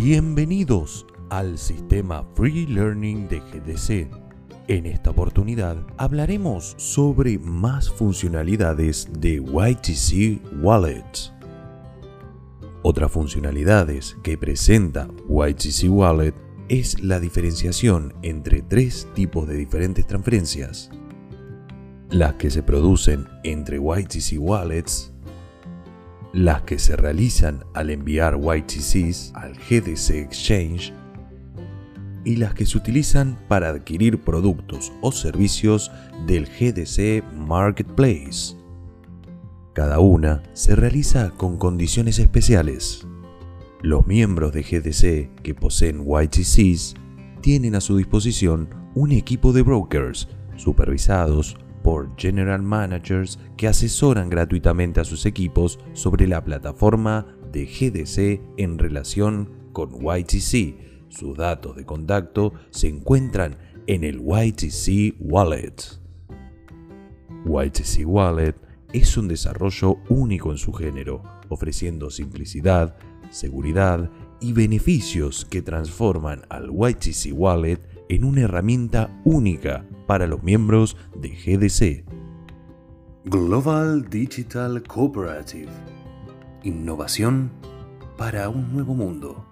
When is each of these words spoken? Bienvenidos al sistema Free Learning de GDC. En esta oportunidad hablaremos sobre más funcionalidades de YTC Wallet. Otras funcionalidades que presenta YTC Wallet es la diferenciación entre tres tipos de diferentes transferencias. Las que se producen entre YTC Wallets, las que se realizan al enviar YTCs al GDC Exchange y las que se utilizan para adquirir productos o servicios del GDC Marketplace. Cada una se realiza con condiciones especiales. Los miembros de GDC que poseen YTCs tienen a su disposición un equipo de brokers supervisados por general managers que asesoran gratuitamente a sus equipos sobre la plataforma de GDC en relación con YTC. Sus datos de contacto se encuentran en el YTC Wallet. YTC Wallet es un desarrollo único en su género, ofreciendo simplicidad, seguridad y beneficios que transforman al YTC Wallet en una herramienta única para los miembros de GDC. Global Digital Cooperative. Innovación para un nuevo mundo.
Bienvenidos 0.00 1.04
al 1.28 1.58
sistema 1.58 2.24
Free 2.36 2.68
Learning 2.68 3.26
de 3.26 3.40
GDC. 3.40 4.08
En 4.68 4.86
esta 4.86 5.10
oportunidad 5.10 5.76
hablaremos 5.96 6.76
sobre 6.78 7.36
más 7.40 7.90
funcionalidades 7.90 9.08
de 9.18 9.42
YTC 9.42 10.62
Wallet. 10.62 11.02
Otras 12.82 13.10
funcionalidades 13.10 14.16
que 14.22 14.38
presenta 14.38 15.08
YTC 15.28 15.90
Wallet 15.90 16.34
es 16.68 17.02
la 17.02 17.18
diferenciación 17.18 18.14
entre 18.22 18.62
tres 18.62 19.08
tipos 19.16 19.48
de 19.48 19.56
diferentes 19.56 20.06
transferencias. 20.06 20.90
Las 22.08 22.34
que 22.34 22.50
se 22.50 22.62
producen 22.62 23.26
entre 23.42 23.78
YTC 23.78 24.38
Wallets, 24.38 25.12
las 26.32 26.62
que 26.62 26.78
se 26.78 26.96
realizan 26.96 27.64
al 27.74 27.90
enviar 27.90 28.38
YTCs 28.38 29.32
al 29.34 29.54
GDC 29.54 30.10
Exchange 30.10 30.92
y 32.24 32.36
las 32.36 32.54
que 32.54 32.66
se 32.66 32.76
utilizan 32.76 33.38
para 33.48 33.70
adquirir 33.70 34.20
productos 34.20 34.92
o 35.00 35.12
servicios 35.12 35.90
del 36.26 36.46
GDC 36.46 37.24
Marketplace. 37.34 38.54
Cada 39.74 40.00
una 40.00 40.42
se 40.52 40.76
realiza 40.76 41.30
con 41.30 41.56
condiciones 41.56 42.18
especiales. 42.18 43.06
Los 43.80 44.06
miembros 44.06 44.52
de 44.52 44.62
GDC 44.62 45.40
que 45.42 45.54
poseen 45.54 46.04
YTCs 46.04 46.94
tienen 47.40 47.76
a 47.76 47.80
su 47.80 47.96
disposición 47.96 48.68
un 48.94 49.12
equipo 49.12 49.52
de 49.52 49.62
brokers 49.62 50.28
supervisados 50.56 51.56
por 51.82 52.16
general 52.16 52.62
managers 52.62 53.38
que 53.56 53.68
asesoran 53.68 54.28
gratuitamente 54.28 55.00
a 55.00 55.04
sus 55.04 55.26
equipos 55.26 55.78
sobre 55.92 56.26
la 56.26 56.44
plataforma 56.44 57.26
de 57.52 57.66
GDC 57.66 58.40
en 58.56 58.78
relación 58.78 59.50
con 59.72 59.90
YTC. 59.90 60.76
Sus 61.08 61.36
datos 61.36 61.76
de 61.76 61.84
contacto 61.84 62.52
se 62.70 62.88
encuentran 62.88 63.56
en 63.86 64.04
el 64.04 64.20
YTC 64.20 65.16
Wallet. 65.20 65.76
YTC 67.44 68.06
Wallet 68.06 68.54
es 68.92 69.16
un 69.16 69.28
desarrollo 69.28 69.98
único 70.08 70.50
en 70.50 70.58
su 70.58 70.72
género, 70.72 71.22
ofreciendo 71.48 72.10
simplicidad, 72.10 72.96
seguridad 73.30 74.10
y 74.40 74.52
beneficios 74.52 75.44
que 75.44 75.62
transforman 75.62 76.42
al 76.48 76.70
YTC 76.70 77.32
Wallet 77.32 77.80
en 78.08 78.24
una 78.24 78.42
herramienta 78.42 79.20
única 79.24 79.84
para 80.08 80.26
los 80.26 80.42
miembros 80.42 80.96
de 81.14 81.28
GDC. 81.28 82.02
Global 83.26 84.08
Digital 84.08 84.82
Cooperative. 84.82 85.70
Innovación 86.62 87.50
para 88.16 88.48
un 88.48 88.72
nuevo 88.72 88.94
mundo. 88.94 89.44